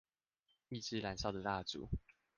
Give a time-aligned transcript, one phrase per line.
[0.69, 1.87] 一支燃燒的蠟燭